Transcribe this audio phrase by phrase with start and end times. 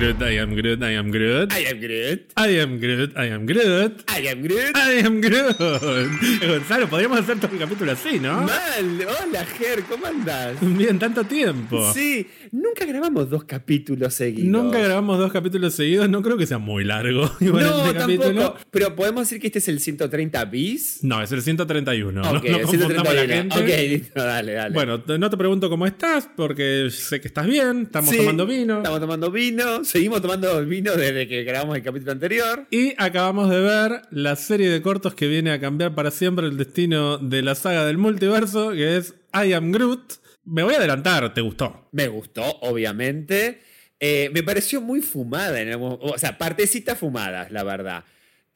[0.00, 1.52] Groot, I am Groot, I am Groot.
[1.52, 2.32] I am Groot.
[2.34, 4.04] I am Groot, I am Groot.
[4.08, 4.74] I am Groot.
[4.74, 5.58] I am Groot.
[6.48, 8.40] Gonzalo, podríamos hacer todo el capítulo así, ¿no?
[8.40, 9.06] Mal.
[9.20, 10.56] Hola, Ger, ¿cómo andás?
[10.62, 11.92] Bien, tanto tiempo.
[11.92, 14.48] Sí, nunca grabamos dos capítulos seguidos.
[14.50, 17.30] Nunca grabamos dos capítulos seguidos, no creo que sea muy largo.
[17.40, 18.56] igual No, este tampoco.
[18.70, 21.02] Pero podemos decir que este es el 130 bis.
[21.02, 22.20] No, es el 131.
[22.20, 23.34] Ok, no, no el confundamos a la 131.
[23.34, 23.60] gente.
[23.60, 24.74] Ok, listo, dale, dale.
[24.74, 28.78] Bueno, no te pregunto cómo estás, porque sé que estás bien, estamos Sí, tomando vino.
[28.78, 29.84] Estamos tomando vino.
[29.84, 32.66] Seguimos tomando vino desde que grabamos el capítulo anterior.
[32.70, 36.56] Y acabamos de ver la serie de cortos que viene a cambiar para siempre el
[36.56, 40.00] destino de la saga del multiverso, que es I Am Groot.
[40.50, 41.88] Me voy a adelantar, ¿te gustó?
[41.92, 43.60] Me gustó, obviamente.
[44.00, 45.60] Eh, me pareció muy fumada.
[45.60, 48.04] En algún- o sea, partecitas fumadas, la verdad.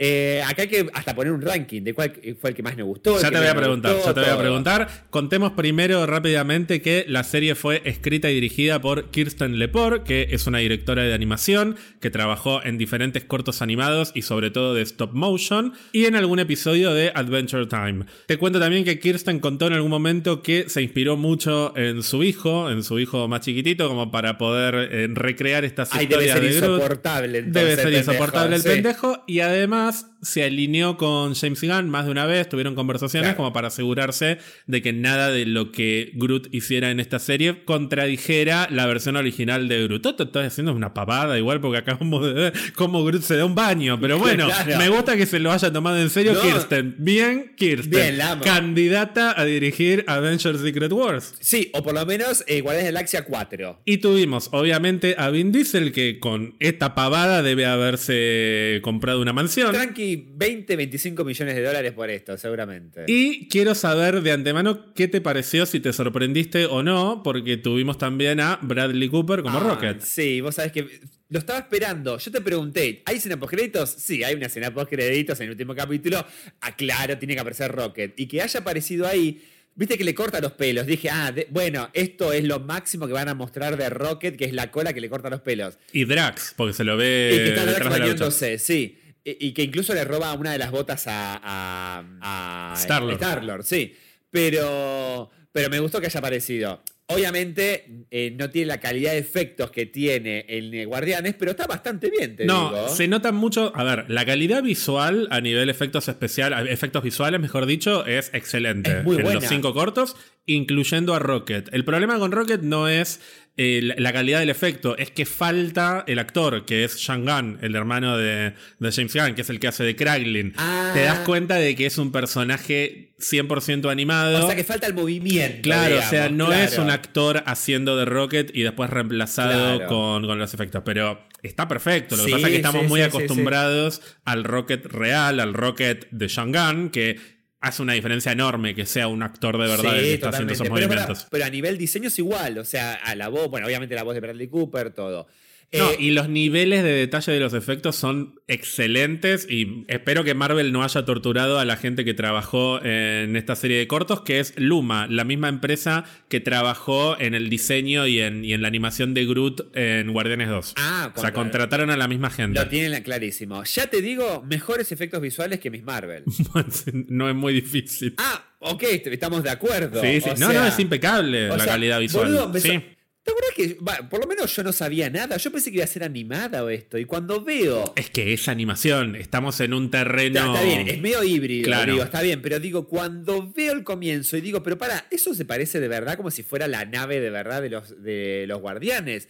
[0.06, 2.82] Eh, acá hay que hasta poner un ranking de cuál fue el que más me
[2.82, 3.18] gustó.
[3.18, 4.88] Ya te voy a preguntar, gustó, ya te voy a preguntar.
[5.08, 10.46] Contemos primero rápidamente que la serie fue escrita y dirigida por Kirsten Lepore, que es
[10.46, 15.14] una directora de animación que trabajó en diferentes cortos animados y sobre todo de stop
[15.14, 18.04] motion y en algún episodio de Adventure Time.
[18.26, 22.22] Te cuento también que Kirsten contó en algún momento que se inspiró mucho en su
[22.24, 26.38] hijo, en su hijo más chiquitito, como para poder eh, recrear estas Ay, debe historias
[26.38, 27.42] ser de insoportable.
[27.42, 28.68] Debe entonces, ser pendejo, insoportable el sí.
[28.68, 29.24] pendejo.
[29.26, 32.48] Y además se alineó con James Gunn más de una vez.
[32.48, 33.36] Tuvieron conversaciones Claro.
[33.36, 38.68] como para asegurarse de que nada de lo que Groot hiciera en esta serie contradijera
[38.70, 40.02] la versión original de Groot.
[40.02, 43.54] Todo estoy haciendo una pavada igual porque acabamos de ver cómo Groot se da un
[43.54, 44.00] baño.
[44.00, 44.78] Pero bueno, Claro.
[44.78, 46.40] me gusta que se lo haya tomado en serio No.
[46.40, 46.94] Kirsten.
[46.98, 47.90] Bien, Kirsten.
[47.90, 48.44] Bien, la amo.
[48.44, 51.34] Candidata a dirigir Avengers Secret Wars.
[51.40, 53.82] Sí, o por lo menos eh, Guardianes de la Galaxia 4.
[53.84, 59.73] Y tuvimos, obviamente, a Vin Diesel, que con esta pavada debe haberse comprado una mansión.
[59.74, 63.04] Tranqui, 20, 25 millones de dólares por esto, seguramente.
[63.08, 67.98] Y quiero saber de antemano qué te pareció, si te sorprendiste o no, porque tuvimos
[67.98, 70.00] también a Bradley Cooper como Ah, Rocket.
[70.00, 70.86] Sí, vos sabés que
[71.28, 72.18] lo estaba esperando.
[72.18, 73.90] Yo te pregunté, ¿hay escena post-créditos?
[73.90, 76.24] Sí, hay una escena post-créditos en el último capítulo.
[76.60, 78.14] Ah, claro, tiene que aparecer Rocket.
[78.18, 79.42] Y que haya aparecido ahí,
[79.74, 80.86] viste que le corta los pelos.
[80.86, 84.44] Dije, ah, de- bueno, esto es lo máximo que van a mostrar de Rocket, que
[84.44, 85.78] es la cola que le corta los pelos.
[85.92, 88.98] Y Drax, porque se lo y ve que está Drax bañándose, sí.
[89.24, 93.14] Y, y que incluso le roba una de las botas a, a, a Star-Lord.
[93.14, 93.94] Star-Lord, sí.
[94.30, 96.82] Pero, pero me gustó que haya aparecido.
[97.06, 101.66] Obviamente eh, no tiene la calidad de efectos que tiene en eh, Guardianes, pero está
[101.66, 102.88] bastante bien, te No, digo.
[102.88, 103.72] se nota mucho.
[103.76, 108.98] A ver, la calidad visual a nivel efectos especiales, efectos visuales, mejor dicho, es excelente.
[108.98, 109.40] Es muy en buena.
[109.40, 111.68] los cinco cortos, incluyendo a Rocket.
[111.72, 113.20] El problema con Rocket no es
[113.56, 117.58] eh, la- la calidad del efecto, es que falta el actor, que es Sean Gunn,
[117.62, 120.54] el hermano de, de James Gunn, que es el que hace de Kraglin.
[120.56, 120.90] Ah.
[120.92, 124.44] Te das cuenta de que es un personaje 100% animado.
[124.44, 125.62] O sea que falta el movimiento.
[125.62, 126.62] Claro, digamos, o sea, no claro.
[126.64, 129.88] es un actor haciendo de Rocket y después reemplazado Claro.
[129.88, 130.82] con, con los efectos.
[130.84, 132.16] Pero está perfecto.
[132.16, 135.54] Lo que Sí, pasa es que estamos sí, muy sí, acostumbrados al Rocket real, al
[135.54, 137.18] Rocket de Shangan, que
[137.64, 140.52] hace una diferencia enorme que sea un actor de verdad el que Sí, está haciendo
[140.52, 140.68] esos.
[140.68, 141.26] Pero, movimientos.
[141.30, 142.58] pero a nivel diseño es igual.
[142.58, 145.26] O sea, a la voz, bueno, obviamente la voz de Bradley Cooper, todo.
[145.72, 150.34] No, Eh, y los niveles de detalle de los efectos son excelentes y espero que
[150.34, 154.40] Marvel no haya torturado a la gente que trabajó en esta serie de cortos, que
[154.40, 158.68] es Luma, la misma empresa que trabajó en el diseño y en, y en la
[158.68, 160.74] animación de Groot en Guardianes 2.
[160.76, 162.58] Ah, o sea, contra- contrataron a la misma gente.
[162.60, 163.62] Lo tienen clarísimo.
[163.64, 166.24] Ya te digo, mejores efectos visuales que Miss Marvel.
[167.08, 168.14] no es muy difícil.
[168.18, 170.00] Ah, ok, estamos de acuerdo.
[170.00, 170.30] sí, sí.
[170.30, 172.26] O No, sea, no, es impecable la sea, calidad visual.
[172.32, 172.82] boludo, sí.
[173.24, 175.38] ¿Te acuerdas que, por lo menos yo no sabía nada?
[175.38, 176.98] Yo pensé que iba a ser animada o esto.
[176.98, 177.94] Y cuando veo.
[177.96, 180.40] Es que es animación, estamos en un terreno...
[180.40, 181.92] Está, está bien, es medio híbrido, Claro.
[181.92, 185.46] digo, está bien, pero digo, cuando veo el comienzo y digo, pero para, eso se
[185.46, 189.28] parece de verdad como si fuera la nave de verdad de los, de los guardianes.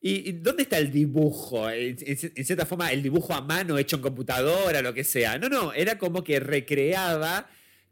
[0.00, 1.70] ¿Y y dónde está el dibujo?
[1.70, 5.38] En, en- en cierta forma, el dibujo a mano hecho en computadora, lo que sea.
[5.38, 7.48] No, no, era como que recreaba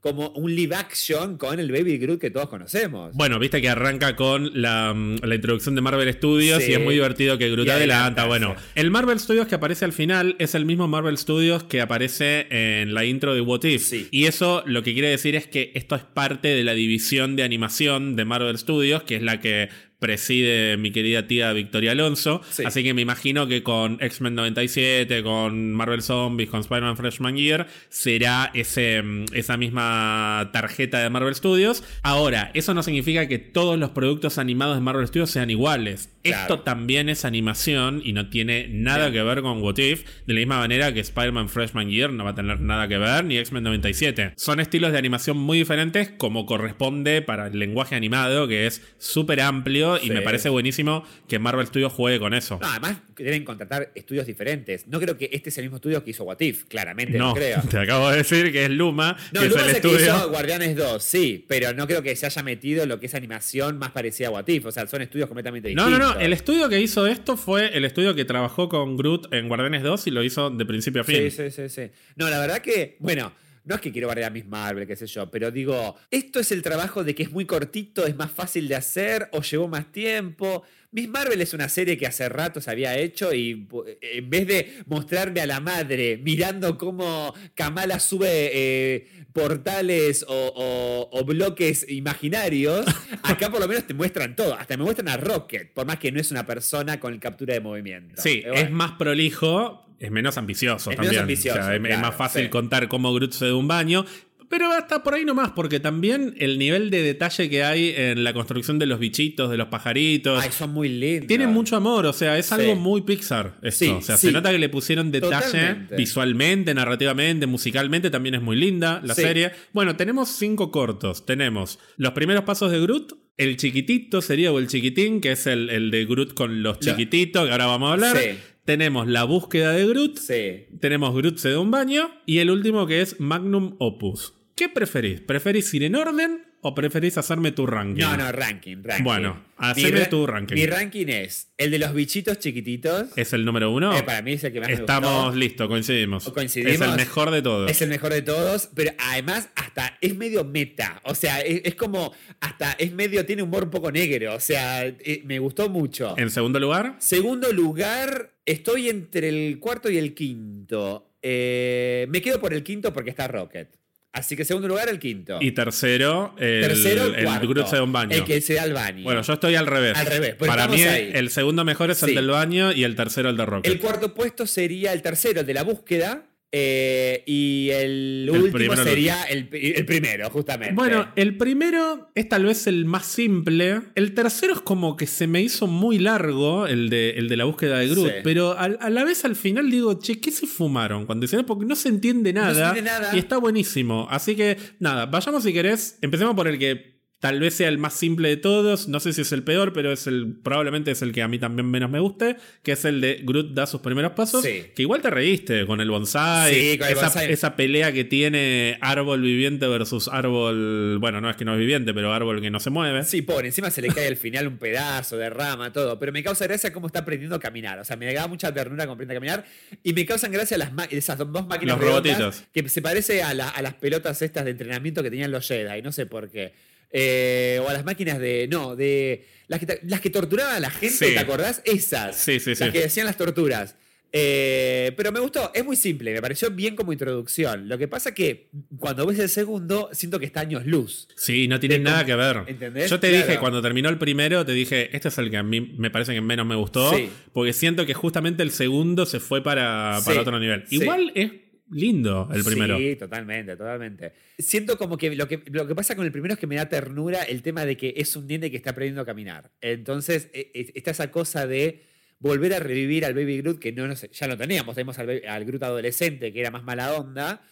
[0.06, 3.11] como un live action con el Baby Groot que todos conocemos.
[3.14, 6.70] Bueno, viste que arranca con la, mm, la introducción de Marvel Studios Sí.
[6.70, 8.25] y es muy divertido que Groot adelanta.
[8.26, 12.47] Bueno, el Marvel Studios que aparece al final es el mismo Marvel Studios que aparece
[12.50, 13.82] en la intro de What If.
[13.82, 14.06] Sí.
[14.12, 17.43] Y eso lo que quiere decir es que esto es parte de la división de
[17.43, 22.43] animación de Marvel Studios, que es la que preside mi querida tía Victoria Alonso.
[22.51, 22.65] Sí.
[22.67, 27.67] Así que me imagino que con X-Men 97, con Marvel Zombies, con Spider-Man Freshman Year,
[27.89, 31.83] será ese, mm, esa misma tarjeta de Marvel Studios.
[32.03, 36.11] Ahora, eso no significa que todos los productos animados de Marvel Studios sean iguales.
[36.23, 36.43] Claro.
[36.43, 40.41] Esto también es animación y no tiene nada que ver con What If, de la
[40.41, 43.63] misma manera que Spider-Man Freshman Year no va a tener nada que ver, ni X-Men
[43.63, 44.33] 97.
[44.37, 49.41] Son estilos de animación muy diferentes como corresponde para el lenguaje animado, que es súper
[49.41, 52.59] amplio estudio y me parece buenísimo que Marvel Studios juegue con eso.
[52.61, 54.87] No, además deben contratar estudios diferentes.
[54.88, 57.35] No creo que este es el mismo estudio que hizo What If, claramente no, no,
[57.35, 57.62] creo.
[57.71, 59.88] te acabo de decir que es Luma, No, que Luma es el es el que
[59.94, 60.17] estudio.
[60.17, 63.79] hizo Guardianes 2, sí, pero no creo que se haya metido lo que es animación
[63.79, 64.67] más parecida a What If.
[64.67, 66.09] O sea, son estudios completamente No, distintos.
[66.09, 66.21] no, no.
[66.21, 70.06] El estudio que hizo esto fue el estudio que trabajó con Groot en Guardianes 2
[70.06, 71.31] y lo hizo de principio a fin.
[71.31, 71.91] Sí, sí, sí, sí.
[72.17, 73.33] No, la verdad que, bueno,
[73.67, 76.51] no es que quiero bardear a Miss Marvel, qué sé yo, pero digo, esto es
[76.53, 79.93] el trabajo de que es muy cortito, es más fácil de hacer o llevó más
[79.93, 80.63] tiempo.
[80.93, 84.47] Miss Marvel es una serie que hace rato se había hecho y pu- en vez
[84.47, 91.87] de mostrarme a la madre mirando cómo Kamala sube eh, portales o, o- o bloques
[91.91, 92.87] imaginarios,
[93.23, 94.55] acá por lo menos te muestran todo.
[94.55, 97.61] Hasta me muestran a Rocket, por más que no es una persona con captura de
[97.61, 98.23] movimiento.
[98.23, 98.55] Sí, bueno.
[98.61, 101.23] es más prolijo, es menos ambicioso Es menos también.
[101.23, 102.49] ambicioso, O sea, es- más fácil sí.
[102.49, 104.05] contar cómo Groot se da un baño.
[104.49, 108.33] Pero hasta por ahí nomás, porque también el nivel de detalle que hay en la
[108.33, 110.41] construcción de los bichitos, de los pajaritos.
[110.41, 111.27] Ay, son muy lindos.
[111.27, 112.55] Tienen mucho amor, o sea, es Sí.
[112.55, 113.85] algo muy Pixar esto.
[113.85, 114.29] Sí, o sea, sí.
[114.29, 115.97] se nota que le pusieron detalle Totalmente.
[115.97, 119.51] visualmente, narrativamente, musicalmente, también es muy linda la serie.
[119.73, 121.27] Bueno, tenemos cinco cortos.
[121.27, 125.71] Tenemos los primeros pasos de Groot, el chiquitito sería o el chiquitín, que es el,
[125.71, 128.17] el de Groot con los Lo- chiquititos, que ahora vamos a hablar.
[128.17, 128.39] Sí.
[128.67, 130.67] Tenemos la búsqueda de Groot, Sí.
[130.81, 134.35] tenemos Groot se da un baño y el último que es Magnum Opus.
[134.57, 135.21] ¿Qué preferís?
[135.21, 138.03] ¿Preferís ir en orden o preferís hacerme tu ranking?
[138.03, 139.05] No, no, ranking, ranking.
[139.05, 140.55] Bueno, haceme ra- tu ranking.
[140.56, 143.08] Mi ranking es el de los bichitos chiquititos.
[143.17, 143.97] ¿Es el número uno?
[143.97, 145.38] Eh, para mí es el que más me Estamos gustó.
[145.38, 146.29] listos, coincidimos.
[146.31, 146.75] Coincidimos.
[146.75, 147.70] Es el mejor de todos.
[147.70, 151.00] Es el mejor de todos, pero además hasta es medio meta.
[151.05, 154.35] O sea, es, es como hasta es medio, tiene humor un poco negro.
[154.35, 156.14] O sea, eh, me gustó mucho.
[156.19, 161.12] En segundo lugar, Segundo lugar, estoy entre el cuarto y el quinto.
[161.23, 163.69] Eh, me quedo por el quinto porque está Rocket.
[164.17, 165.37] Así que segundo lugar, el quinto.
[165.43, 167.67] y tercero, el, Tercero, el, cuarto.
[167.67, 168.17] Se da un baño.
[168.17, 169.05] El que se da al baño.
[169.05, 169.95] Bueno, yo estoy al revés.
[169.95, 171.11] Al revés, Para mí, ahí.
[171.13, 173.71] el segundo mejor es el del baño y el tercero el de Rocket.
[173.71, 176.25] El cuarto puesto sería el tercero, el de la búsqueda.
[176.58, 180.75] Eh, y el, El último sería el, el primero, justamente.
[180.75, 183.82] Bueno, el primero es tal vez el más simple.
[183.94, 187.44] El tercero es como que se me hizo muy largo, el de, el de la
[187.44, 188.06] búsqueda de Groot.
[188.08, 188.14] Sí.
[188.25, 191.05] Pero a, la vez al final digo, che, ¿qué se fumaron?
[191.05, 192.69] Cuando dicen, porque no se entiende No se nada.
[192.69, 193.14] entiende nada.
[193.14, 194.06] Y está buenísimo.
[194.11, 195.99] Así que, nada, vayamos si querés.
[196.00, 196.96] Empecemos por el que
[197.26, 198.88] tal vez sea el más simple de todos.
[198.88, 201.38] No sé si es el peor, pero es el probablemente es el que a mí
[201.38, 202.37] también menos me guste.
[202.62, 204.43] Que es el de Groot da sus primeros pasos.
[204.44, 204.64] Sí.
[204.75, 206.55] Que igual te reíste con el bonsai.
[206.55, 207.32] Sí, con el esa, bonsai.
[207.32, 210.99] esa pelea que tiene árbol viviente versus árbol.
[211.00, 213.02] Bueno, no es que no es viviente, pero árbol que no se mueve.
[213.05, 215.99] Sí, pobre, encima se le cae al final un pedazo de rama, todo.
[215.99, 217.78] Pero me causa gracia cómo está aprendiendo a caminar.
[217.78, 219.44] O sea, me da mucha ternura cómo aprende a caminar.
[219.82, 222.44] Y me causan gracia las esas dos máquinas Los redondas robotitos.
[222.52, 225.82] Que se parece a, la- a las pelotas estas de entrenamiento que tenían los Jedi.
[225.82, 226.52] No sé por qué.
[226.99, 228.49] Eh, o a las máquinas de.
[228.51, 229.27] No, de.
[229.49, 231.13] Las que, las que torturaban a la gente, Sí.
[231.13, 231.61] ¿te acordás?
[231.65, 232.17] Esas.
[232.17, 233.77] Sí, sí, Las que hacían las torturas.
[234.19, 237.69] Eh, pero me gustó, es muy simple, me pareció bien como introducción.
[237.69, 238.49] Lo que pasa que
[238.79, 241.07] cuando ves el segundo, siento que está años luz.
[241.17, 242.45] Sí, no tiene nada que ver.
[242.47, 242.89] ¿Entendés?
[242.89, 243.27] Yo te Claro.
[243.27, 246.15] dije, cuando terminó el primero, te dije, este es el que a mí me parece
[246.15, 246.95] que menos me gustó.
[246.97, 247.11] Sí.
[247.33, 250.65] Porque siento que justamente el segundo se fue para, para Sí, otro nivel.
[250.67, 250.77] sí.
[250.77, 251.31] Igual es
[251.70, 252.78] lindo el primero.
[252.78, 254.12] Sí, totalmente, totalmente.
[254.38, 256.68] Siento como que lo, que lo que pasa con el primero es que me da
[256.68, 259.50] ternura el tema de que es un nene que está aprendiendo a caminar.
[259.61, 261.82] Entonces, e- e- está esa cosa de
[262.18, 265.44] volver a revivir al Baby Groot, que no, no ya lo teníamos, tenemos al, al
[265.44, 267.42] Groot adolescente, que era más mala onda,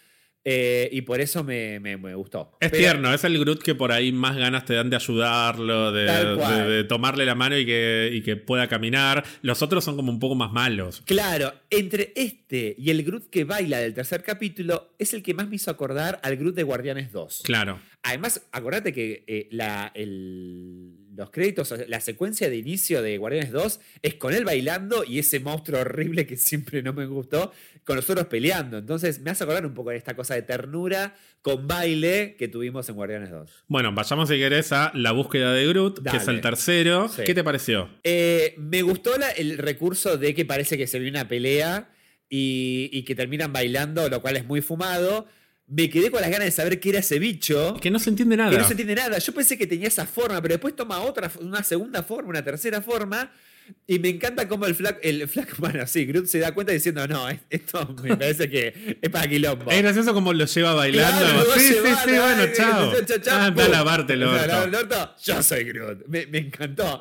[0.45, 2.53] eh, y por eso me, me- me gustó.
[2.61, 5.91] Es Pero- tierno, es el Groot que por ahí más ganas te dan de ayudarlo,
[5.93, 9.25] de tomarle la mano y que, y que pueda caminar.
[9.43, 11.03] Los otros son como un poco más malos.
[11.07, 15.49] Claro, entre este y el Groot que baila del tercer capítulo, es el que más
[15.49, 17.43] me hizo acordar al Groot de Guardianes 2.
[17.45, 17.81] Claro.
[18.03, 23.81] Además, acordate que eh, la- el- los créditos, la secuencia de inicio de Guardianes 2
[24.03, 27.53] es con él bailando y ese monstruo horrible que siempre no me gustó,
[27.85, 28.79] con nosotros peleando.
[28.79, 32.89] Entonces, me hace acordar un poco de esta cosa de ternura con baile que tuvimos
[32.89, 33.65] en Guardianes 2.
[33.69, 37.09] Bueno, vayamos si querés a la búsqueda de Groot, que es el tercero.
[37.09, 37.23] Sí.
[37.25, 37.91] ¿Qué te pareció?
[38.03, 41.91] Eh, me gustó la- el recurso de que parece que se ve una pelea
[42.29, 45.27] y, y que terminan bailando, lo cual es muy fumado.
[45.67, 47.75] Me quedé con las ganas de saber qué era ese bicho.
[47.81, 48.51] Que no se entiende nada.
[48.51, 49.19] Que no se entiende nada.
[49.19, 52.83] Yo pensé que tenía esa forma, pero después toma otra, una segunda forma, una tercera
[52.83, 53.33] forma.
[53.87, 57.09] Y me encanta cómo el flaco, el flaco, bueno, sí, Groot se da cuenta diciendo,
[57.09, 59.71] no, es- esto me parece que es para quilombo.
[59.71, 61.19] Es gracioso como lo lleva bailando.
[61.19, 61.81] Claro, sí, sí, sí,
[62.11, 62.93] bueno, ay, chao.
[63.07, 65.15] chao, chao, Ah, anda a lavarte el orto.
[65.25, 66.07] Yo soy Groot.
[66.09, 67.01] Me, me encantó.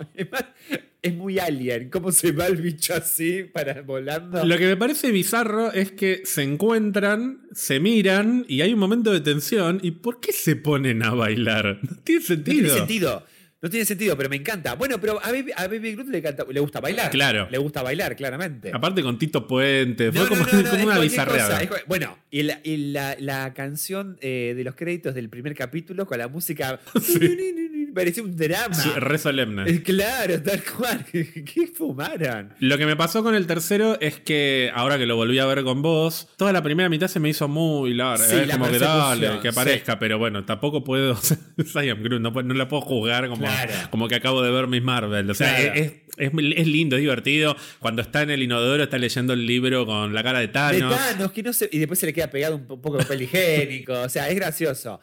[1.04, 1.90] Es muy alien.
[1.90, 4.44] ¿Cómo se va el bicho así para volando?
[4.46, 9.12] Lo que me parece bizarro es que se encuentran, se miran y hay un momento
[9.12, 9.80] de tensión.
[9.84, 11.80] ¿Y por qué se ponen a bailar?
[11.82, 12.56] No tiene No sentido.
[12.64, 13.26] tiene sentido.
[13.62, 14.76] No tiene sentido, pero me encanta.
[14.76, 17.10] Bueno, pero a Baby, a Baby Groot le, canta- le gusta bailar.
[17.12, 17.48] Claro.
[17.50, 18.72] Le gusta bailar, claramente.
[18.74, 21.66] Aparte con Tito Puente, fue No, como, no, no, no, una bizarreada.
[21.68, 26.06] cosa, bueno, y la, y la- la canción eh, de los créditos del primer capítulo
[26.06, 26.80] con la música.
[27.94, 28.76] Parecía un drama.
[28.98, 29.64] Re solemne.
[29.70, 31.06] Eh, Claro, tal cual.
[31.12, 32.54] ¿Qué fumaron?
[32.60, 35.64] Lo que me pasó con el tercero es que ahora que lo volví a ver
[35.64, 38.24] con vos, toda la primera mitad se me hizo muy larga.
[38.26, 41.16] Sí, es la como que dale, que aparezca, pero bueno, tampoco puedo.
[41.56, 43.74] Cruz, no, no la puedo juzgar como, Claro.
[43.92, 45.30] como que acabo de ver Miss Marvel.
[45.30, 45.74] O sea, Claro.
[45.76, 47.56] es, es, es lindo, es divertido.
[47.80, 50.96] Cuando está en el inodoro, está leyendo el libro con la cara de De Thanos.
[50.96, 53.22] Thanos, que no se- y después se le queda pegado un po- poco de papel
[53.24, 53.94] higiénico.
[53.94, 55.00] O sea, es gracioso.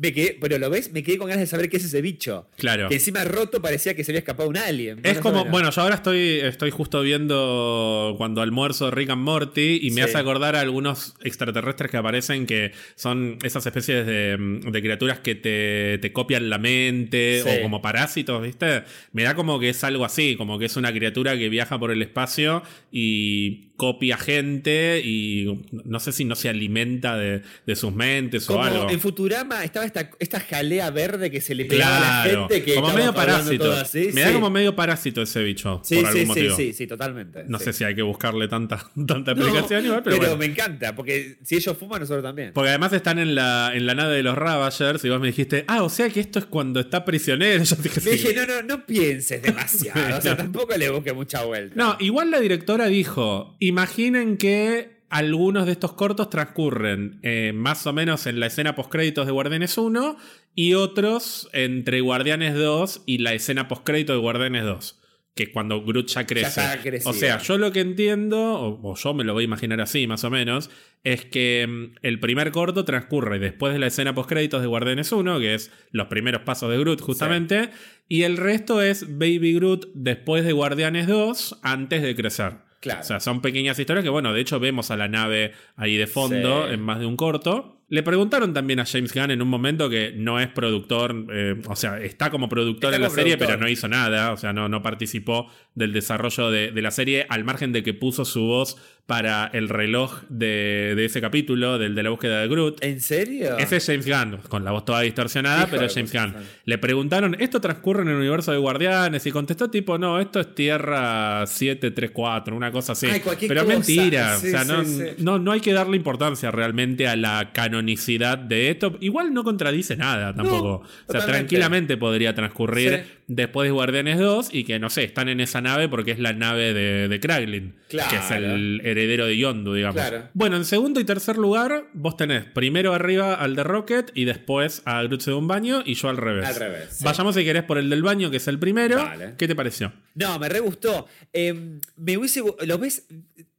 [0.00, 2.48] Me quedé, pero lo ves, me quedé con ganas de saber qué es ese bicho.
[2.56, 2.88] Claro.
[2.88, 5.00] Que encima roto parecía que se había escapado un alien.
[5.02, 9.90] Es como, bueno, yo ahora estoy, estoy justo viendo cuando almuerzo Rick and Morty y
[9.90, 10.00] me Sí.
[10.02, 15.34] hace acordar a algunos extraterrestres que aparecen que son esas especies de, de criaturas que
[15.34, 17.48] te, te copian la mente Sí.
[17.58, 18.84] o como parásitos, ¿viste?
[19.12, 21.90] Me da como que es algo así, como que es una criatura que viaja por
[21.90, 22.62] el espacio
[22.92, 25.46] y copia gente y
[25.84, 28.90] no sé si no se alimenta de, de sus mentes Como o algo.
[28.90, 32.64] en Futurama estaba esta, esta jalea verde que se le pegaba a la Claro, gente
[32.64, 33.72] que como medio parásito.
[33.72, 34.10] así.
[34.12, 36.56] Me da como medio parásito ese bicho, Sí, por sí, algún sí, motivo.
[36.56, 37.44] sí, sí, totalmente.
[37.46, 40.36] No sé si hay que buscarle tanta, tanta No, explicación igual, pero, bueno.
[40.36, 42.50] me encanta, porque si ellos fuman, nosotros también.
[42.52, 45.64] Porque además están en la, en la nave de los Ravagers y vos me dijiste,
[45.68, 47.62] ah, o sea que esto es cuando está prisionero.
[47.64, 48.10] Yo dije, sí.
[48.10, 50.18] dije, no, no, no pienses demasiado.
[50.18, 50.36] O sea, No.
[50.36, 51.74] tampoco le busque mucha vuelta.
[51.76, 57.92] No, igual la directora dijo, imaginen que algunos de estos cortos transcurren eh, más o
[57.92, 60.16] menos en la escena postcréditos de Guardianes 1
[60.54, 65.00] y otros entre Guardianes 2 y la escena postcrédito de Guardianes 2.
[65.34, 66.60] Que es cuando Groot ya crece.
[66.82, 67.10] crecido.
[67.10, 70.08] o sea, yo lo que entiendo, o, o yo me lo voy a imaginar así
[70.08, 70.68] más o menos,
[71.04, 75.38] es que mm, el primer corto transcurre después de la escena postcréditos de Guardianes 1,
[75.38, 77.70] que es los primeros pasos de Groot justamente,
[78.08, 82.67] y el resto es Baby Groot después de Guardianes 2, antes de crecer.
[82.80, 83.00] Claro.
[83.00, 86.06] O sea, son pequeñas historias que, bueno, de hecho vemos a la nave ahí de
[86.06, 86.74] fondo Sí.
[86.74, 87.74] en más de un corto.
[87.90, 91.74] Le preguntaron también a James Gunn en un momento que no es productor, eh, o
[91.74, 94.68] sea, está como productor Está en la serie, pero no hizo nada, o sea, no,
[94.68, 98.76] no participó del desarrollo de, de la serie, al margen de que puso su voz
[99.08, 102.84] para el reloj de, de ese capítulo, del de la búsqueda de Groot.
[102.84, 103.56] ¿En serio?
[103.56, 106.12] Ese es James Gunn, con la voz toda distorsionada, Hijo pero es James.
[106.12, 106.34] Gunn.
[106.66, 109.24] Le preguntaron, ¿esto transcurre en el universo de Guardianes?
[109.24, 113.06] Y contestó tipo, no, esto es Tierra 734, una cosa así.
[113.06, 113.78] Ay, pero cosa.
[113.78, 115.02] mentira, Sí, o sea, sí, no, sí.
[115.16, 118.98] No, no hay que darle importancia realmente a la canonicidad de esto.
[119.00, 120.68] Igual no contradice nada tampoco.
[120.74, 121.32] o sea, totalmente.
[121.32, 125.88] tranquilamente podría transcurrir después de Guardianes 2 y que, no sé, están en esa nave
[125.88, 128.10] porque es la nave de, de Kraglin, Claro.
[128.10, 129.94] que es el heredero de Yondu, digamos.
[129.94, 130.28] Claro.
[130.34, 134.82] Bueno, en segundo y tercer lugar, vos tenés primero arriba al de Rocket y después
[134.84, 136.46] a Groot de un baño y yo al revés.
[136.46, 137.04] Al revés, sí.
[137.04, 138.96] Vayamos si querés por el del baño, que es el primero.
[138.96, 139.34] Dale.
[139.38, 139.92] ¿Qué te pareció?
[140.14, 141.06] No, me re gustó.
[141.32, 142.42] Eh, me hubiese.
[142.66, 143.06] ¿Lo ves?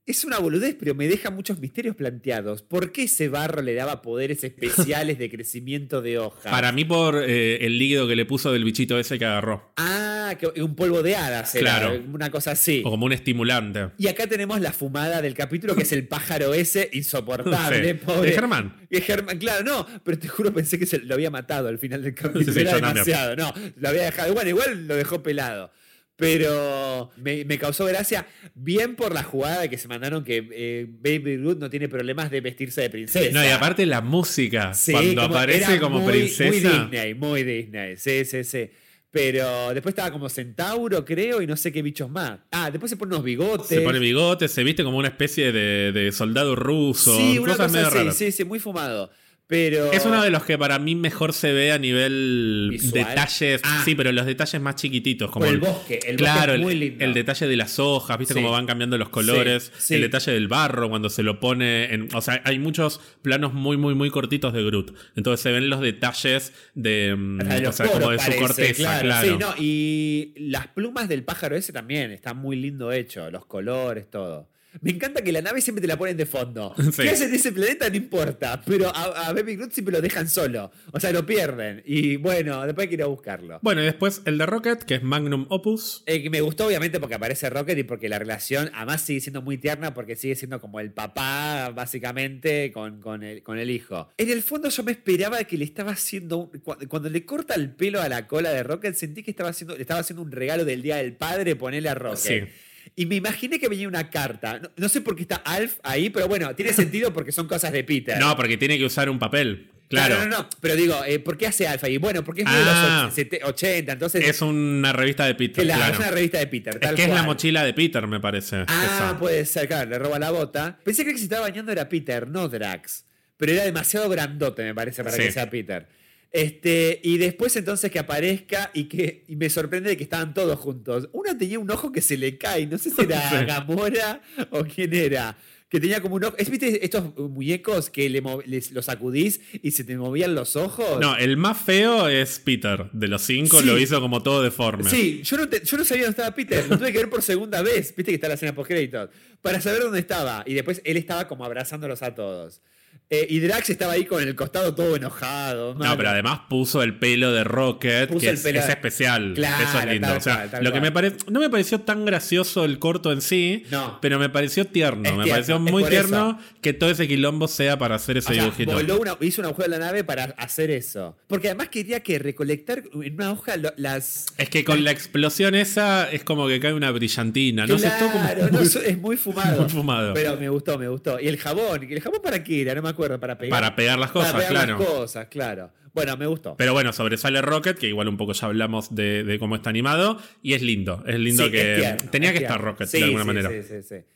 [0.10, 2.64] Es una boludez, pero me deja muchos misterios planteados.
[2.64, 6.50] ¿Por qué ese barro le daba poderes especiales de crecimiento de hoja?
[6.50, 9.72] Para mí, por eh, el líquido que le puso del bichito ese que agarró.
[9.78, 12.02] Ah, que un polvo de hadas era, Claro.
[12.12, 12.82] una cosa así.
[12.84, 13.90] O como un estimulante.
[14.00, 17.94] Y acá tenemos la fumada del capítulo, que es el pájaro ese insoportable, Sí.
[18.04, 18.30] pobre.
[18.32, 18.88] De Germán.
[18.90, 22.02] Y Germán, claro, no, pero te juro pensé que se lo había matado al final
[22.02, 22.46] del capítulo.
[22.46, 24.34] Sí, sí, Era demasiado, no, lo había dejado.
[24.34, 25.72] Bueno, igual lo dejó pelado.
[26.20, 31.38] Pero me, me causó gracia, bien por la jugada que se mandaron que eh, Baby
[31.38, 33.32] Groot no tiene problemas de vestirse de princesa.
[33.32, 34.74] No, y aparte la música.
[34.74, 36.50] Sí, cuando como- aparece como muy- princesa.
[36.50, 37.96] Muy Disney, muy Disney.
[37.98, 38.70] Sí, sí, sí.
[39.12, 42.40] Pero después estaba como centauro, creo, y no sé qué bichos más.
[42.52, 43.66] Ah, después se pone unos bigotes.
[43.68, 47.18] Se pone bigote, se viste como una especie de, de soldado ruso.
[47.18, 48.16] Sí, una cosas cosa medio así, raras.
[48.18, 49.10] sí, sí, muy fumado.
[49.50, 49.92] Pero.
[49.92, 52.94] Es uno de los que para mí mejor se ve a nivel Visual.
[53.04, 53.62] detalles.
[53.64, 53.82] Ah.
[53.84, 55.32] Sí, pero los detalles más chiquititos.
[55.32, 57.04] Como el bosque, el bosque claro, es muy el, lindo.
[57.04, 58.40] el detalle de las hojas, viste Sí.
[58.42, 59.72] cómo van cambiando los colores.
[59.76, 59.96] Sí, sí.
[59.96, 61.92] El detalle del barro cuando se lo pone.
[61.92, 64.94] En, o sea, hay muchos planos muy, muy, muy cortitos de Groot.
[65.16, 67.16] Entonces se ven los detalles de.
[67.18, 69.40] mm, de o sea, como su corteza, claro.
[69.40, 74.48] No, y las plumas del pájaro ese también, está muy lindo hecho, los colores, todo.
[74.82, 76.74] Me encanta que la nave siempre te la ponen de fondo.
[76.92, 77.04] Sí.
[77.04, 77.90] ¿Qué hacen en ese planeta?
[77.90, 78.62] No importa.
[78.66, 80.72] Pero a, a Baby Groot siempre lo dejan solo.
[80.92, 81.82] O sea, lo pierden.
[81.86, 83.60] Y bueno, después hay que ir a buscarlo.
[83.62, 86.04] Bueno, y después el de Rocket, que es Magnum Opus.
[86.06, 89.42] Eh, que me gustó obviamente porque aparece Rocket y porque la relación además sigue siendo
[89.42, 94.10] muy tierna porque sigue siendo como el papá básicamente con, con, el, con el hijo.
[94.18, 97.56] En el fondo yo me esperaba que le estaba haciendo, un- cu- cuando le corta
[97.56, 100.32] el pelo a la cola de Rocket sentí que estaba haciendo, le estaba haciendo un
[100.32, 102.18] regalo del Día del Padre ponerle a Rocket.
[102.18, 102.54] Sí.
[102.96, 104.60] Y me imaginé que venía una carta.
[104.60, 107.72] No, no sé por qué está Alf ahí, pero bueno, tiene sentido porque son cosas
[107.72, 108.18] de Peter.
[108.20, 109.70] No, porque tiene que usar un papel.
[109.90, 110.20] Claro.
[110.20, 110.50] no, no.
[110.62, 111.90] Pero digo, eh, ¿por qué hace Alpha?
[111.90, 113.04] Y bueno, porque es de Ah.
[113.06, 114.24] los och- sete- 80, entonces.
[114.28, 115.64] Es una revista de Peter.
[115.66, 115.94] claro.
[115.94, 116.76] es una revista de Peter.
[116.76, 118.66] Es tal que es la mochila de Peter, me parece.
[118.68, 119.18] Ah, esa.
[119.18, 120.78] puede ser, claro, le roba la bota.
[120.84, 123.06] Pensé que el que se estaba bañando era Peter, no Drax.
[123.38, 125.24] Pero era demasiado grandote, me parece, para Sí.
[125.24, 125.88] que sea Peter.
[126.32, 130.60] Este, y después entonces que aparezca y que y me sorprende de que estaban todos
[130.60, 131.10] juntos.
[131.12, 133.46] Uno tenía un ojo que se le cae, no sé si era Sí.
[133.46, 134.22] Gamora
[134.52, 135.38] o quién era.
[135.70, 136.36] Que tenía como un ojo.
[136.38, 141.00] ¿Es, ¿Viste estos muñecos que le les- los sacudís y se te movían los ojos?
[141.00, 142.90] No, el más feo es Peter.
[142.92, 143.66] De los cinco Sí.
[143.68, 144.90] lo hizo como todo deforme.
[144.90, 146.66] Sí, yo no, te- yo no sabía dónde estaba Peter.
[146.68, 147.94] Lo tuve que ver por segunda vez.
[147.96, 149.10] Viste que está la escena post créditos.
[149.44, 150.44] Para saber dónde estaba.
[150.48, 152.62] Y después él estaba como abrazándolos a todos.
[153.12, 155.74] Eh, y Drax estaba ahí con el costado todo enojado.
[155.74, 159.34] No, pero además puso el pelo de Rocket, Puso que es, especial.
[159.34, 160.08] Claro, Eso es lindo.
[160.10, 161.18] tal o sea, cual, tal lo que me parece.
[161.28, 163.98] No me pareció tan gracioso el corto en sí, No.
[164.00, 165.16] pero me pareció tierno.
[165.18, 168.74] Me pareció muy tierno que todo ese quilombo sea para hacer ese O sea, dibujito.
[168.74, 171.18] voló una- hizo un agujero en la nave para hacer eso.
[171.26, 174.28] Porque además quería que recolectar en una hoja lo- las.
[174.38, 177.66] Es que con la explosión esa es como que cae una brillantina.
[177.66, 178.24] No sé, es todo como.
[178.24, 179.62] Claro, no, eso es muy fumado.
[179.62, 180.14] Muy fumado.
[180.14, 181.20] Pero me gustó, me gustó.
[181.20, 181.82] Y el jabón.
[181.90, 182.76] ¿El jabón para qué era?
[182.76, 182.99] No me acuerdo.
[183.20, 183.50] Para pegar.
[183.62, 184.80] Para pegar las cosas, Para pegar claro.
[184.80, 185.72] las cosas, claro.
[185.94, 186.56] Bueno, me gustó.
[186.56, 190.22] Pero bueno, sobresale Rocket, que igual un poco ya hablamos de, de cómo está animado.
[190.44, 191.04] Y es lindo.
[191.08, 191.72] Es lindo Sí, que.
[191.74, 192.62] es tierno, tenía es que estar.
[192.62, 193.50] Rocket Sí, de alguna sí, manera.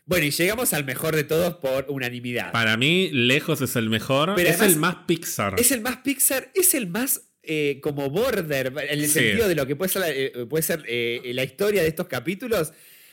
[0.05, 2.51] Bueno, y llegamos al mejor de todos por unanimidad.
[2.51, 4.33] Para mí, lejos es el mejor.
[4.35, 5.55] Pero es además- el más Pixar.
[5.59, 9.19] Es el más Pixar, es el más eh, como border, en el Sí.
[9.19, 12.71] sentido de lo que puede ser, eh, puede ser eh, la historia de estos capítulos,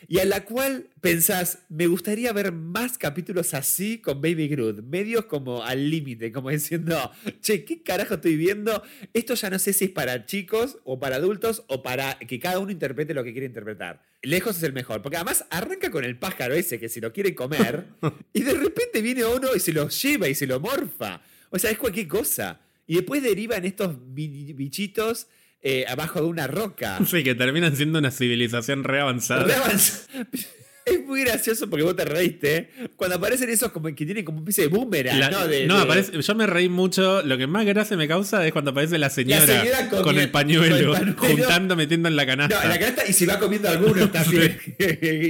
[0.09, 5.27] y a la cual pensás, me gustaría ver más capítulos así con Baby Groot, medios
[5.27, 8.83] como al límite, como diciendo, che, ¿qué carajo estoy viendo?
[9.13, 12.59] Esto ya no sé si es para chicos o para adultos o para que cada
[12.59, 14.03] uno interprete lo que quiere interpretar.
[14.23, 17.35] Lejos es el mejor, porque además arranca con el pájaro ese que se lo quiere
[17.35, 17.87] comer
[18.33, 21.23] y de repente viene uno y se lo lleva y se lo morfa.
[21.51, 22.61] O sea, es cualquier cosa.
[22.87, 25.29] Y después derivan estos bi- bichitos
[25.63, 26.99] eh, abajo de una roca.
[27.07, 29.45] Sí, que terminan siendo una civilización re avanzada.
[29.45, 30.07] Re avanz-
[30.91, 32.69] Es muy gracioso porque vos te reíste.
[32.97, 35.47] Cuando aparecen esos como que tienen como un especie de boomerang, La- ¿no?
[35.47, 37.23] De- no, de- aparece- yo me reí mucho.
[37.23, 40.93] Lo que más gracia me causa es cuando aparece la señora, señora con, el pañuelo,
[40.95, 41.43] con el pañuelo.
[41.45, 42.63] juntando, metiendo en la canasta.
[42.63, 44.59] No, la canasta y se va comiendo algunos también.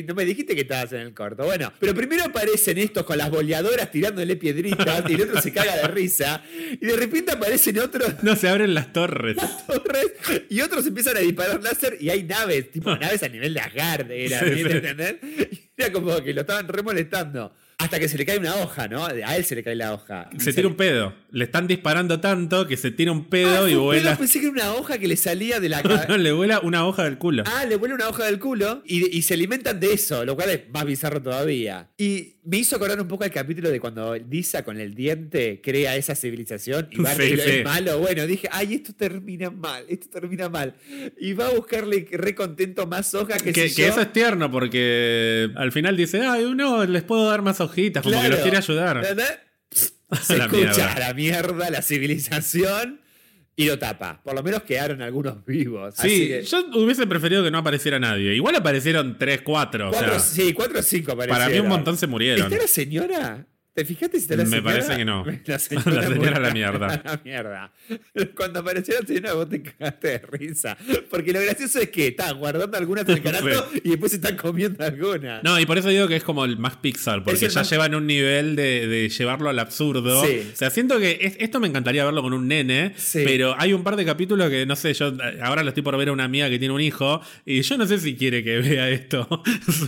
[0.06, 1.44] no me dijiste que estabas en el corto.
[1.44, 5.76] Bueno, pero primero aparecen estos con las boleadoras tirándole piedritas y el otro se caga
[5.76, 6.42] de risa.
[6.80, 9.36] Y de repente aparecen otros No, se abren las torres.
[9.66, 10.06] torres
[10.48, 14.10] y otros empiezan a disparar láser y hay naves, tipo naves a nivel de Asgard,
[14.10, 14.40] era,
[15.76, 17.52] Era como que lo estaban remolestando.
[17.80, 19.04] Hasta que se le cae una hoja, ¿no?
[19.04, 20.28] A él se le cae la hoja.
[20.38, 21.14] Se tira un pedo.
[21.32, 24.10] Le están disparando tanto que se tira un Ah, pedo fue y un vuela.
[24.10, 26.18] pedo, pensé que era una hoja que le salía de la No, cabeza.
[26.18, 27.44] le vuela una hoja del culo.
[27.46, 30.50] Ah, le vuela una hoja del culo y, y se alimentan de eso, lo cual
[30.50, 31.88] es más bizarro todavía.
[31.98, 35.94] Y me hizo acordar un poco al capítulo de cuando Lisa con el diente crea
[35.96, 37.62] esa civilización y Bart Sí, sí.
[37.64, 37.98] malo.
[37.98, 40.74] Bueno, dije, ay, esto termina mal, esto termina mal.
[41.20, 43.88] Y va a buscarle re contento más hojas que, Que, si que yo.
[43.88, 48.20] eso es tierno porque al final dice, ay, no, les puedo dar más hojitas, como
[48.20, 49.04] que los quiere ayudar.
[50.22, 50.98] Se La escucha mierda.
[50.98, 53.00] la mierda, la civilización
[53.54, 54.20] y lo tapa.
[54.24, 55.94] Por lo menos quedaron algunos vivos.
[55.98, 58.34] Así Sí, que- yo hubiese preferido que no apareciera nadie.
[58.34, 59.88] Igual aparecieron 3, 4.
[59.88, 61.66] O cuatro, sea, sí, cuatro o cinco para mí aparecieron.
[61.66, 62.46] un montón se murieron.
[62.52, 63.46] ¿Está la señora?
[63.80, 64.64] ¿Te fijaste si está la Me señora?
[64.72, 65.24] parece que no.
[65.46, 66.36] La La señora muerta.
[66.36, 66.86] a la mierda.
[67.04, 67.72] La mierda.
[68.36, 70.76] Cuando apareció la señora vos te cagaste de risa.
[71.08, 74.36] Porque lo gracioso es que está guardando algunas en el canasto y después se están
[74.36, 75.42] comiendo algunas.
[75.42, 77.94] No, y por eso digo que es como el más Pixar, porque ya más- llevan
[77.94, 80.24] un nivel de, de llevarlo al absurdo.
[80.24, 80.50] Sí.
[80.52, 83.22] O sea, siento que es- esto me encantaría verlo con un nene, Sí.
[83.24, 85.12] pero hay un par de capítulos que, no sé, yo
[85.42, 87.86] ahora lo estoy por ver a una amiga que tiene un hijo, y yo no
[87.86, 89.26] sé si quiere que vea esto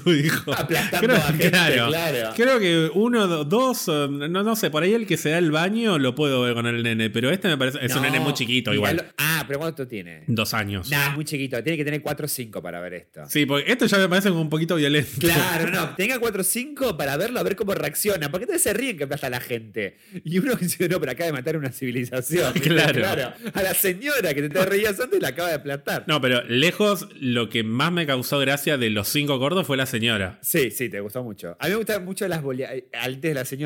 [0.02, 0.52] su hijo.
[0.54, 2.32] Aplastando a gente, claro.
[2.36, 5.38] Creo que uno, do- dos, eh, no, no sé, por ahí el que se da
[5.38, 8.20] el baño lo puedo ver con el nene, pero este me parece, es un nene
[8.20, 9.12] muy chiquito igual.
[9.18, 10.24] Ah, pero ¿cuánto tiene?
[10.26, 10.90] Dos años.
[10.90, 11.62] Nah, es muy chiquito.
[11.62, 13.22] Tiene que tener 4 o 5 para ver esto.
[13.28, 15.10] Sí, porque esto ya me parece como un poquito violento.
[15.18, 18.30] Claro, no, tenga 4 o 5 para verlo, a ver cómo reacciona.
[18.30, 19.96] Porque entonces se ríen que aplasta a la gente.
[20.24, 22.52] Y uno dice, no, pero acaba de matar una civilización.
[22.62, 23.32] Claro.
[23.52, 26.04] A la señora que te, te reías antes la acaba de aplastar.
[26.06, 29.86] No, pero lejos, lo que más me causó gracia de los cinco gordos fue la
[29.86, 30.38] señora.
[30.42, 31.56] Sí, sí, te gustó mucho.
[31.58, 33.61] A mí me gustaban mucho las boleadoras, antes de la señora,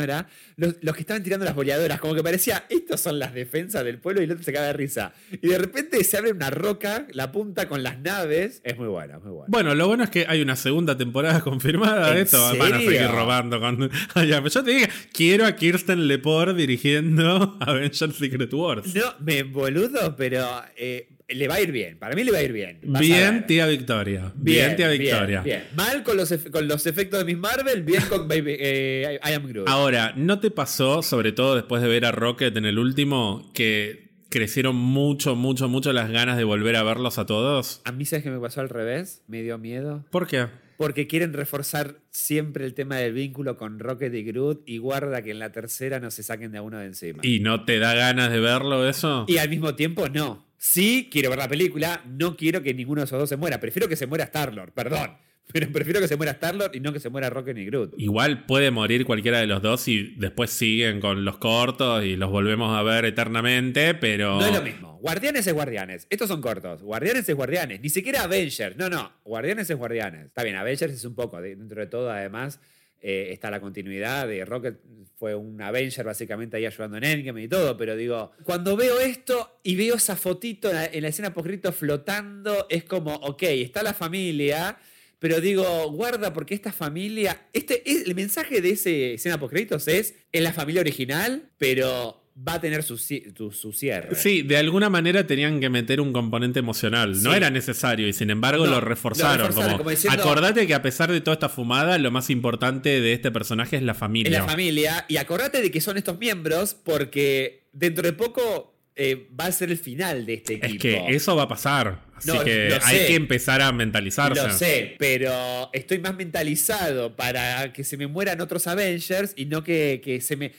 [0.57, 3.99] los, los que estaban tirando las boleadoras, como que parecía, estos son las defensas del
[3.99, 5.13] pueblo y el otro se caga de risa.
[5.31, 8.61] Y de repente se abre una roca, la punta con las naves.
[8.65, 9.47] Es muy buena, muy buena.
[9.49, 12.57] Bueno, lo bueno es que hay una segunda temporada confirmada de ¿En esto.
[12.59, 13.91] Van a seguir robando con.
[14.27, 18.95] Yo te dije, quiero a Kirsten Lepore dirigiendo Avengers Secret Wars.
[18.95, 21.99] No, me boludo, pero eh, le va a ir bien.
[21.99, 22.81] Para mí le va a ir bien.
[22.83, 24.33] bien, tía Victoria.
[24.37, 25.43] Bien, tía Victoria.
[25.43, 29.33] Bien, Mal con los, con los efectos de Miss Marvel, bien con Baby, eh, I
[29.33, 29.69] Am Groot.
[29.69, 34.11] Ahora, ¿no te pasó, sobre todo después de ver a Rocket en el último, que
[34.29, 37.81] crecieron mucho, mucho, mucho las ganas de volver a verlos a todos?
[37.85, 39.23] A mí, ¿sabes que me pasó al revés?
[39.27, 40.05] Me dio miedo.
[40.11, 40.47] ¿Por qué?
[40.77, 45.31] porque quieren reforzar siempre el tema del vínculo con Rocket y Groot y guarda que
[45.31, 47.21] en la tercera no se saquen de a uno de encima.
[47.23, 49.25] ¿Y no te da ganas de verlo eso?
[49.27, 50.46] Y al mismo tiempo no.
[50.69, 53.89] Sí, quiero ver la película, no quiero que ninguno de esos dos se muera, prefiero
[53.89, 55.17] que se muera Star-Lord, perdón.
[55.53, 57.95] Pero prefiero que se muera Star-Lord y no que se muera Rocket ni Groot.
[57.99, 62.31] Igual puede morir cualquiera de los dos y después siguen con los cortos y los
[62.31, 64.41] volvemos a ver eternamente, pero.
[64.41, 64.99] No es lo mismo.
[65.01, 66.09] Guardianes es Guardianes.
[66.11, 66.83] Estos son cortos.
[66.83, 67.81] Guardianes es Guardianes.
[67.81, 68.77] Ni siquiera Avengers.
[68.77, 69.13] No, no.
[69.25, 70.27] Guardianes es Guardianes.
[70.27, 71.41] Está bien, Avengers es un poco.
[71.41, 72.61] Dentro de todo, además,
[73.01, 74.79] eh, está la continuidad de Rocket.
[75.17, 77.77] Fue un Avenger básicamente ahí ayudando en Endgame y todo.
[77.77, 81.49] Pero digo, cuando veo esto y veo esa fotito en la, en la escena post
[81.73, 84.79] flotando, es como, ok, está la familia
[85.19, 90.15] pero digo, guarda porque esta familia, este, el mensaje de ese escena post créditos es,
[90.33, 94.15] en la familia original, pero va a tener su, su, cierre.
[94.15, 97.23] Sí, de alguna manera tenían que meter un componente emocional.
[97.23, 101.35] No era necesario y sin embargo lo, reforzaron, como, acordate que a pesar de toda
[101.35, 104.31] esta fumada, lo más importante de este personaje es la familia.
[104.31, 105.07] Es la familia.
[105.09, 109.71] Y acordate de que son estos miembros porque dentro de poco eh, va a ser
[109.71, 110.75] el final de este equipo.
[110.75, 112.05] Es que eso va a pasar.
[112.17, 114.43] Así que hay que empezar a mentalizarse.
[114.43, 119.65] Lo sé, pero estoy más mentalizado para que se me mueran otros Avengers y no
[119.65, 120.53] que, que se me.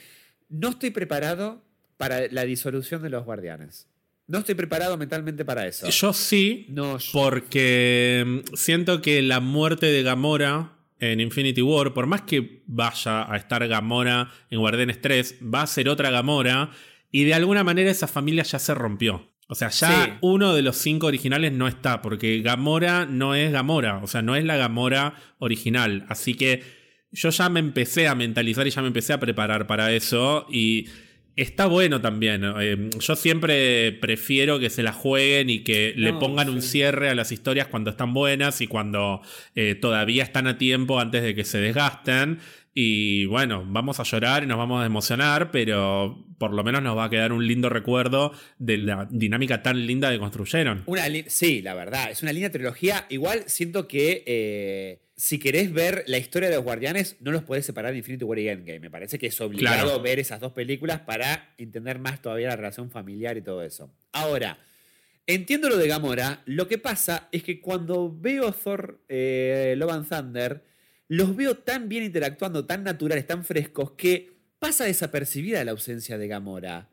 [0.48, 1.67] No estoy preparado
[1.98, 3.86] para la disolución de los guardianes.
[4.26, 5.88] No estoy preparado mentalmente para eso.
[5.88, 12.06] Yo sí, no, porque mm, siento que la muerte de Gamora en Infinity War, por
[12.06, 16.70] más que vaya a estar Gamora en Guardianes 3, va a ser otra Gamora
[17.10, 19.30] y de alguna manera esa familia ya se rompió.
[19.50, 23.98] O sea, ya uno de los cinco originales no está, porque Gamora no es Gamora,
[24.02, 26.04] o sea, no es la Gamora original.
[26.10, 26.62] Así que
[27.12, 30.46] yo ya me empecé a mentalizar y ya me empecé a preparar para eso.
[30.50, 30.88] Y
[31.42, 32.42] está bueno también.
[32.60, 37.14] Eh, yo siempre prefiero que se la jueguen y que le pongan un cierre a
[37.14, 39.22] las historias cuando están buenas y cuando
[39.54, 42.40] eh, todavía están a tiempo antes de que se desgasten.
[42.80, 46.96] Y bueno, vamos a llorar y nos vamos a emocionar, pero por lo menos nos
[46.96, 50.84] va a quedar un lindo recuerdo de la dinámica tan linda que construyeron.
[50.86, 53.04] Una sí, la verdad, es una linda trilogía.
[53.08, 57.66] Igual siento que eh, si querés ver la historia de los guardianes, no los podés
[57.66, 58.78] separar de Infinity War y Endgame.
[58.78, 62.92] Me parece que es obligado ver esas dos películas para entender más todavía la relación
[62.92, 63.92] familiar y todo eso.
[64.12, 64.56] Ahora,
[65.26, 66.42] entiendo lo de Gamora.
[66.44, 70.68] Lo que pasa es que cuando veo Thor eh, Love and Thunder
[71.08, 76.28] los veo tan bien interactuando, tan naturales, tan frescos, que pasa desapercibida la ausencia de
[76.28, 76.90] Gamora.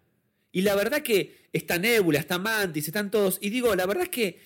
[0.51, 3.37] Y la verdad que está Nebula, está Mantis, están todos.
[3.41, 4.39] Y digo, la verdad es que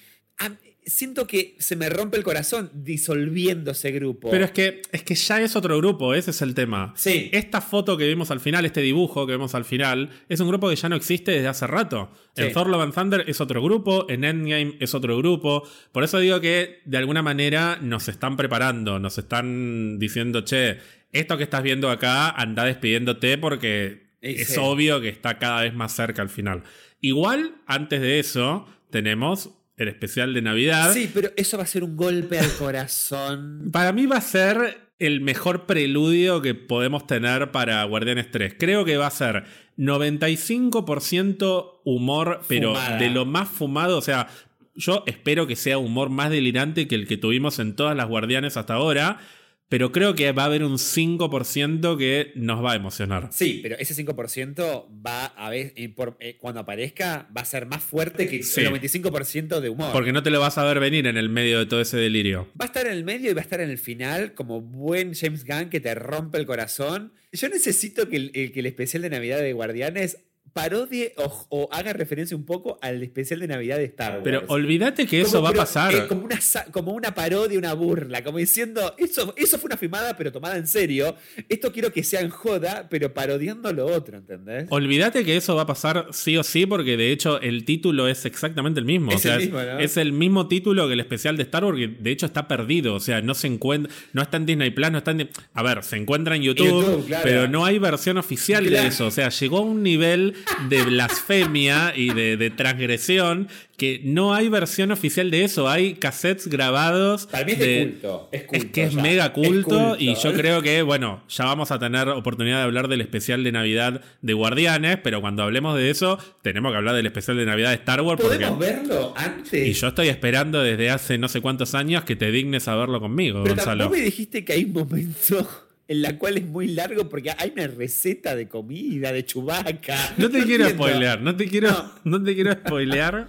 [0.85, 4.29] siento que se me rompe el corazón disolviendo ese grupo.
[4.29, 6.93] Pero es que, es que ya es otro grupo, ese es el tema.
[6.95, 7.29] Sí.
[7.31, 10.69] Esta foto que vimos al final, este dibujo que vemos al final, es un grupo
[10.69, 12.11] que ya no existe desde hace rato.
[12.35, 15.67] En Thor Love and Thunder es otro grupo, en Endgame es otro grupo.
[15.91, 20.77] Por eso digo que de alguna manera nos están preparando, nos están diciendo, che,
[21.11, 25.95] esto que estás viendo acá, anda despidiéndote porque es obvio que está cada vez más
[25.95, 26.63] cerca al final.
[27.01, 30.93] Igual, antes de eso, tenemos el especial de Navidad.
[30.93, 33.69] Sí, pero eso va a ser un golpe al corazón.
[33.71, 38.55] Para mí va a ser el mejor preludio que podemos tener para Guardianes 3.
[38.59, 39.45] Creo que va a ser
[39.77, 44.27] 95% humor, pero de lo más fumado, o sea,
[44.75, 48.57] yo espero que sea humor más delirante que el que tuvimos en todas las Guardianes
[48.57, 49.19] hasta ahora
[49.69, 53.29] pero creo que va a haber un 5% que nos va a emocionar.
[53.31, 58.27] Sí, pero ese 5% va a ver, eh, cuando aparezca, va a ser más fuerte
[58.27, 59.91] que el 95% de humor.
[59.93, 62.47] Porque no te lo vas a ver venir en el medio de todo ese delirio.
[62.59, 65.13] Va a estar en el medio y va a estar en el final, como buen
[65.13, 67.13] James Gunn que te rompe el corazón.
[67.31, 70.17] Yo necesito que el, que el especial de Navidad de Guardianes
[70.53, 74.21] parodie o, haga referencia un poco al especial de Navidad de Star Wars.
[74.23, 76.07] Pero olvídate que eso va a pasar.
[76.07, 76.39] como, una,
[76.71, 80.67] como una parodia, una burla, como diciendo, eso, eso fue una filmada pero tomada en
[80.67, 81.15] serio.
[81.47, 84.65] Esto quiero que sea en joda, pero parodiando lo otro, ¿entendés?
[84.69, 88.25] Olvídate que eso va a pasar sí o sí, porque de hecho el título es
[88.25, 89.11] exactamente el mismo.
[89.11, 92.11] Es, el, mismo, es, el mismo título que el especial de Star Wars, que de
[92.11, 92.95] hecho está perdido.
[92.95, 95.29] O sea, no se encuentra, no está en Disney Plus, no está en.
[95.53, 99.07] A ver, se encuentra en YouTube, pero no hay versión oficial de eso.
[99.07, 100.33] O sea, llegó a un nivel
[100.69, 103.47] de blasfemia y de, de transgresión
[103.79, 105.69] que no hay versión oficial de eso.
[105.69, 107.27] Hay cassettes grabados.
[107.27, 108.29] Para mí es de, culto.
[108.31, 109.01] Es, culto, que es ya.
[109.01, 112.89] mega culto, culto, y yo creo que, bueno, ya vamos a tener oportunidad de hablar
[112.89, 117.05] del especial de Navidad de Guardianes, pero cuando hablemos de eso, tenemos que hablar del
[117.05, 118.21] especial de Navidad de Star Wars.
[118.21, 119.65] Porque, ¿Podemos verlo antes?
[119.67, 122.99] y yo estoy esperando desde hace no sé cuántos años que te dignes a verlo
[122.99, 123.89] conmigo, Pero Gonzalo.
[123.89, 127.67] me dijiste que hay un momento en la cual es muy largo porque hay una
[127.67, 130.13] receta de comida, de chubaca.
[130.17, 130.85] No te quiero entiendo.
[130.85, 131.91] spoilear, no te quiero, No.
[132.19, 132.23] no.
[132.23, 133.27] te quiero spoilear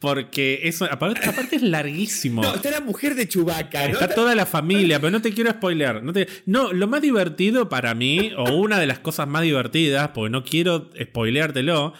[0.00, 2.42] porque eso, aparte, aparte es larguísimo.
[2.42, 3.92] No, está la mujer de chubaca, ¿no?
[3.92, 6.02] Está toda la familia, pero no te quiero spoilear.
[6.02, 10.08] No, te- no, lo más divertido para mí, o una de las cosas más divertidas,
[10.14, 11.92] porque no quiero spoileártelo,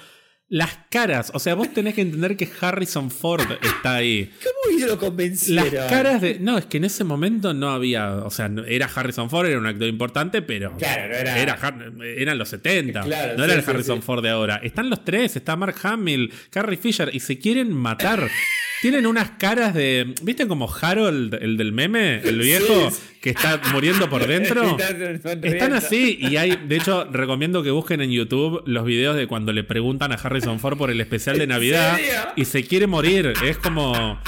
[0.50, 1.30] las caras.
[1.34, 4.32] O sea, vos tenés que entender que Harrison Ford está ahí.
[4.42, 5.88] ¿Cómo lo Las convencieron?
[5.88, 6.38] caras de.
[6.40, 8.14] No, es que en ese momento no había.
[8.16, 10.74] O sea, era Harrison Ford, era un actor importante, pero.
[10.78, 13.02] Claro, no era- Har- eran los 70.
[13.02, 14.02] Claro, no sí, era el sí, Harrison sí.
[14.02, 14.56] Ford de ahora.
[14.62, 18.28] Están los tres: está Mark Hamill, Carrie Fisher, y se quieren matar.
[18.80, 20.14] Tienen unas caras de.
[20.22, 22.20] ¿Viste como Harold, el del meme?
[22.20, 23.00] El viejo, Sí.
[23.20, 24.76] que está muriendo por dentro.
[25.42, 29.52] Están así y hay, de hecho, recomiendo que busquen en YouTube los videos de cuando
[29.52, 32.12] le preguntan a Harrison Ford por el especial de ¿En Navidad serio?
[32.36, 33.32] y se quiere morir.
[33.44, 34.20] Es como...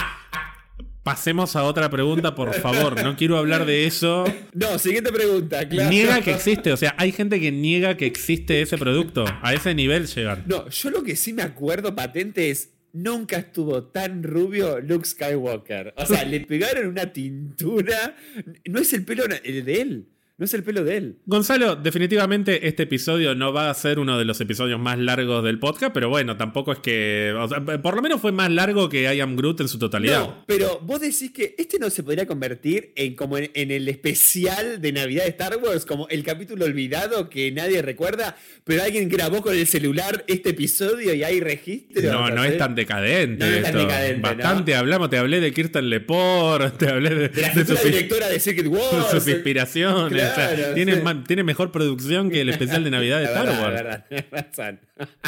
[1.03, 3.03] Pasemos a otra pregunta, por favor.
[3.03, 4.25] No quiero hablar de eso.
[4.53, 5.89] No, siguiente pregunta, claro.
[5.91, 6.73] Niega que existe.
[6.73, 9.25] O sea, hay gente que niega que existe ese producto.
[9.43, 10.45] A ese nivel llegan.
[10.47, 12.75] No, yo lo que sí me acuerdo patente es.
[12.93, 15.95] Nunca estuvo tan rubio Luke Skywalker.
[15.97, 18.17] O sea, le pegaron una tintura.
[18.69, 20.09] No es el pelo el de él.
[20.41, 21.17] No es el pelo de él.
[21.27, 25.59] Gonzalo, definitivamente este episodio no va a ser uno de los episodios más largos del
[25.59, 27.35] podcast, pero bueno, tampoco es que.
[27.39, 30.21] o sea, por lo menos fue más largo que I Am Groot en su totalidad.
[30.21, 33.87] No, pero vos decís que este no se podría convertir en como en, en el
[33.87, 39.11] especial de Navidad de Star Wars, como el capítulo olvidado que nadie recuerda, pero alguien
[39.11, 42.11] grabó con el celular este episodio y hay registro.
[42.13, 43.45] No, no es tan decadente.
[43.45, 47.43] No es tan decadente, Bastante hablamos, te hablé de Kirsten Lepore, te hablé de, De
[47.43, 49.11] la de directora de Secret Wars.
[49.11, 50.30] sus inspiraciones.
[50.30, 51.03] o Claro, tiene, sí.
[51.27, 53.75] tiene mejor producción que el especial de Navidad de Star Wars.
[53.75, 54.05] verdad.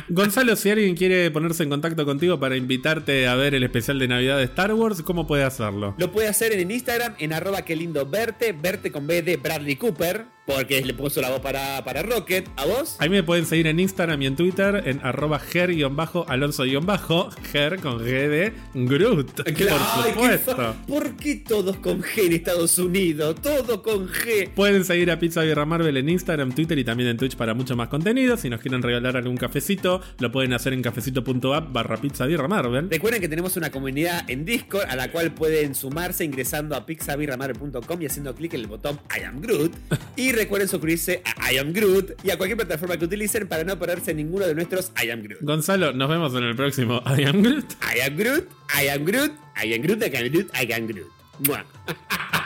[0.08, 4.08] Gonzalo, si alguien quiere ponerse en contacto contigo para invitarte a ver el especial de
[4.08, 5.94] Navidad de Star Wars, ¿cómo puede hacerlo?
[5.98, 9.76] Lo puede hacer en Instagram, en arroba que lindo verte, verte con B de Bradley
[9.76, 12.48] Cooper, porque le puso la voz para, para Rocket.
[12.56, 12.96] ¿A vos?
[12.98, 18.04] Ahí me pueden seguir en Instagram y en Twitter en arroba ger-alonso- ger con G
[18.28, 20.56] de Groot, Claro, por qué supuesto.
[20.56, 23.36] fa- ¿Por qué todos con G en Estados Unidos?
[23.40, 24.50] Todo con G.
[24.54, 27.76] Pueden seguir a Pizza Birra Marvel en Instagram, Twitter y también en Twitch para mucho
[27.76, 28.36] más contenido.
[28.36, 32.88] Si nos quieren regalar algún cafecito, lo pueden hacer en cafecito.app barra Pizza Marvel.
[32.90, 38.02] Recuerden que tenemos una comunidad en Discord a la cual pueden sumarse ingresando a pixabirramarvel.com
[38.02, 39.72] y haciendo clic en el botón I am Groot.
[40.16, 43.78] Y recuerden suscribirse a I am Groot y a cualquier plataforma que utilicen para no
[43.78, 45.40] perderse ninguno de nuestros I am Groot.
[45.42, 47.64] Gonzalo, nos vemos en el próximo I Am Groot.
[47.94, 48.48] I am Groot,
[48.82, 51.10] I am Groot, I am Groot, I am Groot, I am Groot.
[51.46, 51.64] Mua.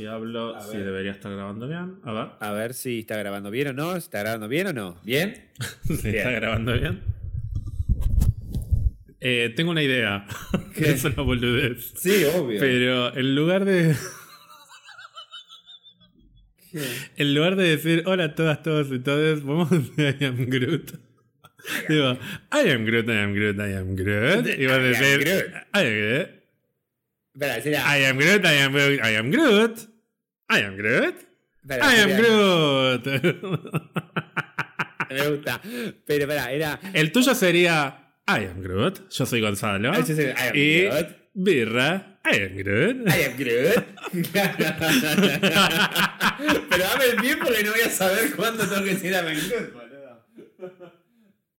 [0.00, 1.96] si hablo, si debería estar grabando bien.
[2.04, 2.28] A ver.
[2.40, 3.96] A ver si está grabando bien o no.
[3.96, 4.98] ¿Está grabando bien o no?
[5.04, 5.50] ¿Bien?
[5.82, 7.02] si está grabando bien.
[9.20, 10.26] Eh, tengo una idea.
[10.74, 10.90] ¿Qué?
[10.92, 11.92] es una boludez.
[11.96, 12.58] Sí, obvio.
[12.58, 13.94] Pero en lugar de.
[17.16, 20.46] En lugar de decir hola a todas, todos y todas, vamos a decir I am
[20.46, 20.92] Groot.
[21.90, 22.18] Digo,
[22.54, 24.46] I am Groot, I am Groot, I am Groot.
[24.46, 25.52] Y vas a decir.
[25.74, 26.40] I am Groot.
[27.34, 29.89] I am Groot, I am Groot, I am Groot.
[30.50, 31.14] I am Groot.
[31.62, 32.10] Espera, I am.
[32.16, 33.06] Groot.
[35.10, 35.60] Me gusta.
[36.06, 36.78] Pero espera, era.
[36.92, 39.08] El tuyo sería I am Groot.
[39.10, 39.90] Yo soy Gonzalo.
[39.92, 41.06] Ah, yo soy I am y Groot.
[41.34, 42.18] Birra.
[42.24, 43.08] I am Groot.
[43.08, 43.84] I am Groot.
[46.70, 49.26] Pero dame el bien porque no voy a saber cuándo tengo que decir I am
[49.26, 50.22] Groot, boludo.